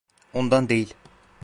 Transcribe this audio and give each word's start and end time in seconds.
Ondan 0.33 0.69
değil. 0.69 0.93